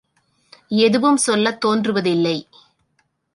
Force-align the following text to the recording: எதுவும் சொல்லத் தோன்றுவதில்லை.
எதுவும் 0.67 1.17
சொல்லத் 1.17 1.61
தோன்றுவதில்லை. 1.61 2.47